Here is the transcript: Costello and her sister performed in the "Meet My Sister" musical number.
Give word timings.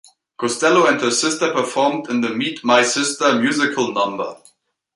Costello 0.35 0.87
and 0.87 0.99
her 0.99 1.11
sister 1.11 1.53
performed 1.53 2.09
in 2.09 2.21
the 2.21 2.29
"Meet 2.31 2.63
My 2.63 2.81
Sister" 2.81 3.35
musical 3.39 3.91
number. 3.91 4.35